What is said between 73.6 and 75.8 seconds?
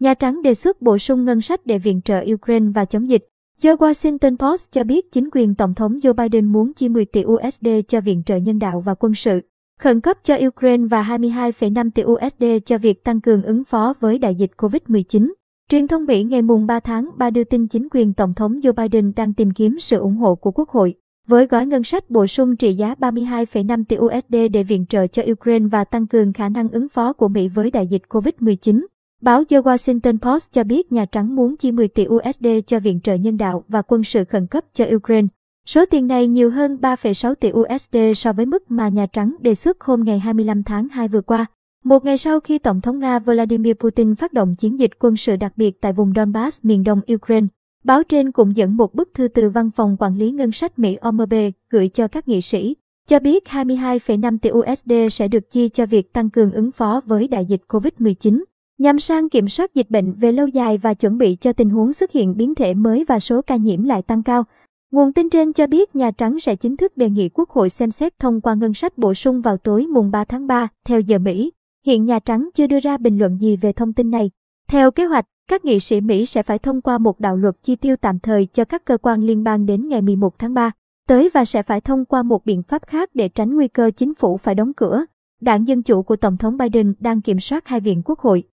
thông tin này. Theo kế hoạch, các nghị